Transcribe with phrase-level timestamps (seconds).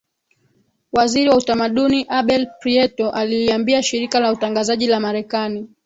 [0.91, 5.69] waziri wa utamaduni Abel Prieto aliiambia shirika la utangazaji la marekani